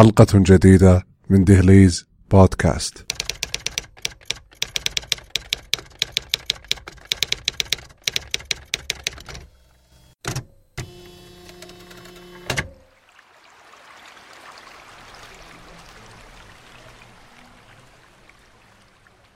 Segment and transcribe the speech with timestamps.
[0.00, 3.06] حلقة جديدة من دهليز بودكاست.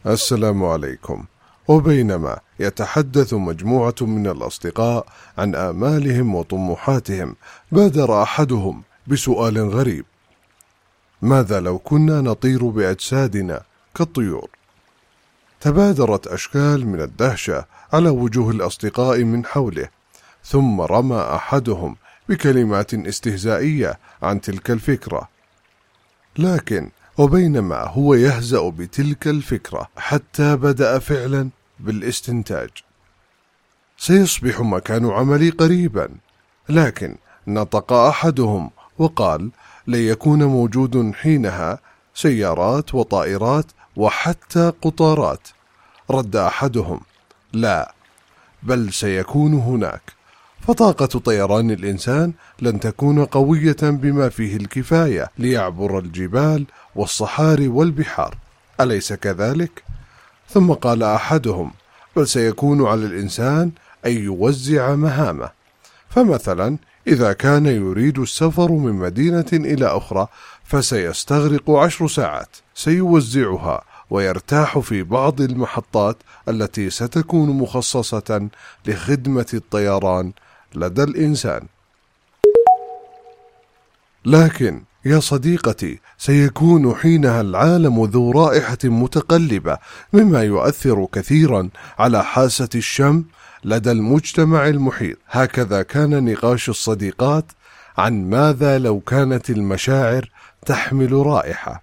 [0.06, 1.24] السلام عليكم.
[1.68, 5.06] وبينما يتحدث مجموعة من الأصدقاء
[5.38, 7.36] عن آمالهم وطموحاتهم،
[7.72, 10.04] بادر أحدهم بسؤال غريب:
[11.24, 13.62] ماذا لو كنا نطير بأجسادنا
[13.94, 14.48] كالطيور؟
[15.60, 19.88] تبادرت أشكال من الدهشة على وجوه الأصدقاء من حوله
[20.44, 21.96] ثم رمى أحدهم
[22.28, 25.28] بكلمات استهزائية عن تلك الفكرة.
[26.38, 32.70] لكن وبينما هو يهزأ بتلك الفكرة حتى بدأ فعلا بالاستنتاج.
[33.98, 36.08] سيصبح مكان عملي قريبا
[36.68, 39.50] لكن نطق أحدهم وقال
[39.86, 41.78] لن يكون موجود حينها
[42.14, 43.66] سيارات وطائرات
[43.96, 45.48] وحتى قطارات.
[46.10, 47.00] رد أحدهم
[47.52, 47.94] لا
[48.62, 50.02] بل سيكون هناك.
[50.60, 58.36] فطاقة طيران الإنسان لن تكون قوية بما فيه الكفاية ليعبر الجبال والصحاري والبحار.
[58.80, 59.82] أليس كذلك؟
[60.48, 61.72] ثم قال أحدهم
[62.16, 63.70] بل سيكون على الإنسان
[64.06, 65.50] أن يوزع مهامه.
[66.08, 66.76] فمثلا
[67.06, 70.28] إذا كان يريد السفر من مدينة إلى أخرى
[70.64, 76.16] فسيستغرق عشر ساعات سيوزعها ويرتاح في بعض المحطات
[76.48, 78.48] التي ستكون مخصصة
[78.86, 80.32] لخدمة الطيران
[80.74, 81.66] لدى الإنسان.
[84.24, 89.78] لكن يا صديقتي سيكون حينها العالم ذو رائحة متقلبة
[90.12, 93.24] مما يؤثر كثيرا على حاسة الشم
[93.64, 95.16] لدى المجتمع المحيط.
[95.30, 97.44] هكذا كان نقاش الصديقات
[97.98, 100.30] عن ماذا لو كانت المشاعر
[100.66, 101.82] تحمل رائحة.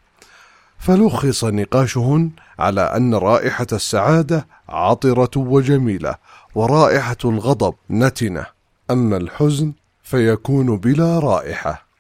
[0.80, 6.16] فلخص نقاشهن على أن رائحة السعادة عطرة وجميلة
[6.56, 8.46] ورائحة الغضب نتنة.
[8.92, 11.91] أما الحزن فيكون بلا رائحة.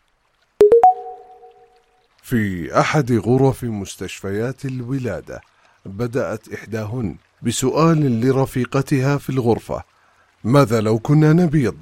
[2.21, 5.41] في أحد غرف مستشفيات الولادة
[5.85, 9.83] بدأت إحداهن بسؤال لرفيقتها في الغرفة
[10.43, 11.75] ماذا لو كنا نبيض؟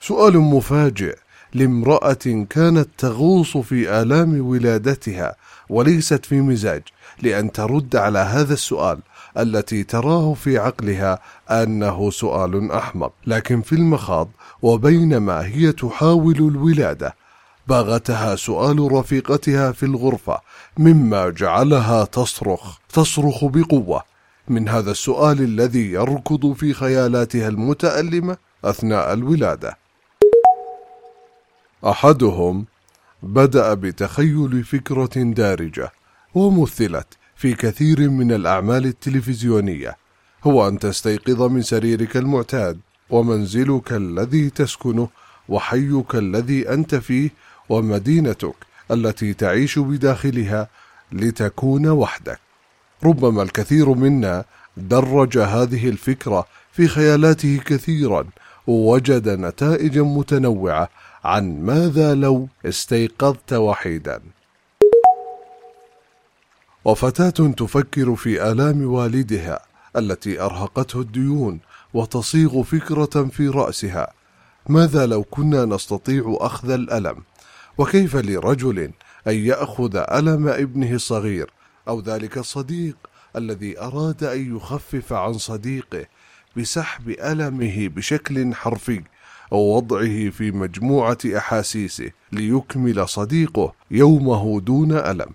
[0.00, 1.16] سؤال مفاجئ
[1.54, 5.36] لامرأة كانت تغوص في آلام ولادتها
[5.68, 6.82] وليست في مزاج
[7.22, 8.98] لأن ترد على هذا السؤال
[9.38, 11.18] التي تراه في عقلها
[11.50, 14.28] أنه سؤال أحمق لكن في المخاض
[14.62, 17.14] وبينما هي تحاول الولادة
[17.70, 20.40] باغتها سؤال رفيقتها في الغرفة
[20.78, 24.02] مما جعلها تصرخ تصرخ بقوة
[24.48, 29.78] من هذا السؤال الذي يركض في خيالاتها المتألمة أثناء الولادة.
[31.84, 32.66] أحدهم
[33.22, 35.92] بدأ بتخيل فكرة دارجة
[36.34, 39.96] ومثلت في كثير من الأعمال التلفزيونية،
[40.44, 45.08] هو أن تستيقظ من سريرك المعتاد، ومنزلك الذي تسكنه،
[45.48, 47.30] وحيك الذي أنت فيه،
[47.70, 48.54] ومدينتك
[48.90, 50.68] التي تعيش بداخلها
[51.12, 52.40] لتكون وحدك.
[53.04, 54.44] ربما الكثير منا
[54.76, 58.26] درج هذه الفكرة في خيالاته كثيرا
[58.66, 60.88] ووجد نتائجا متنوعة
[61.24, 64.20] عن ماذا لو استيقظت وحيدا.
[66.84, 69.60] وفتاة تفكر في آلام والدها
[69.96, 71.60] التي أرهقته الديون
[71.94, 74.12] وتصيغ فكرة في رأسها.
[74.68, 77.16] ماذا لو كنا نستطيع أخذ الألم؟
[77.78, 78.78] وكيف لرجل
[79.26, 81.50] أن يأخذ ألم ابنه الصغير؟
[81.88, 82.96] أو ذلك الصديق
[83.36, 86.06] الذي أراد أن يخفف عن صديقه
[86.56, 89.02] بسحب ألمه بشكل حرفي
[89.52, 95.30] أو وضعه في مجموعة أحاسيسه ليكمل صديقه يومه دون ألم.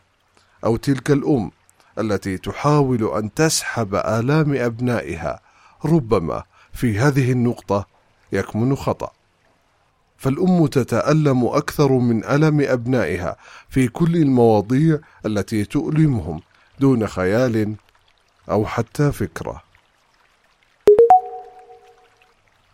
[0.65, 1.51] أو تلك الأم
[1.99, 5.39] التي تحاول أن تسحب آلام أبنائها
[5.85, 7.87] ربما في هذه النقطة
[8.31, 9.11] يكمن خطأ.
[10.25, 13.37] فالأم تتألم أكثر من ألم أبنائها
[13.69, 16.41] في كل المواضيع التي تؤلمهم
[16.79, 17.75] دون خيال
[18.49, 19.63] أو حتى فكرة.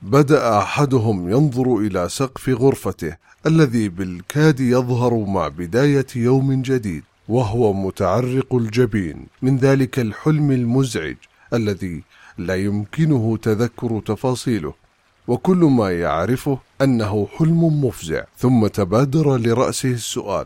[0.02, 8.56] بدأ أحدهم ينظر إلى سقف غرفته الذي بالكاد يظهر مع بداية يوم جديد وهو متعرق
[8.56, 11.16] الجبين من ذلك الحلم المزعج
[11.54, 12.04] الذي
[12.38, 14.81] لا يمكنه تذكر تفاصيله.
[15.28, 20.46] وكل ما يعرفه أنه حلم مفزع ثم تبادر لرأسه السؤال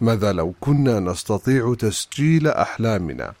[0.00, 3.32] ماذا لو كنا نستطيع تسجيل أحلامنا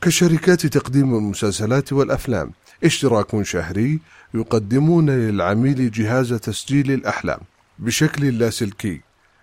[0.00, 2.52] كشركات تقديم المسلسلات والأفلام؟
[2.84, 4.00] إشتراك شهري
[4.34, 7.40] يقدمون للعميل جهاز تسجيل الأحلام
[7.78, 9.00] بشكل لاسلكي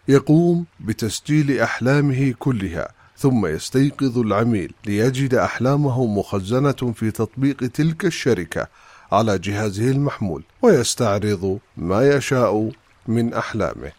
[0.08, 8.68] يقوم بتسجيل أحلامه كلها ثم يستيقظ العميل ليجد أحلامه مخزنة في تطبيق تلك الشركة
[9.14, 12.72] على جهازه المحمول ويستعرض ما يشاء
[13.08, 13.92] من أحلامه.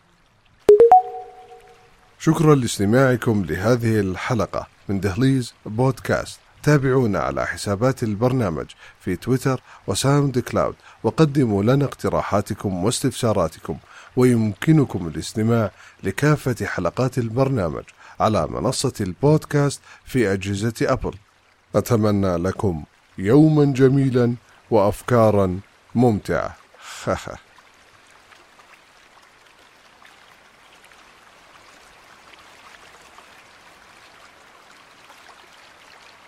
[2.18, 6.38] شكرا لاستماعكم لهذه الحلقة من دهليز بودكاست.
[6.62, 8.66] تابعونا على حسابات البرنامج
[9.00, 13.76] في تويتر و SoundCloud وقدموا لنا اقتراحاتكم واستفساراتكم
[14.16, 15.70] ويمكنكم الاستماع
[16.02, 17.84] لكافة حلقات البرنامج
[18.20, 21.14] على منصة البودكاست في أجهزة أبل.
[21.74, 22.84] أتمنى لكم
[23.18, 24.34] يوما جميلا.
[24.70, 25.60] وأفكارا
[25.94, 26.56] ممتعة.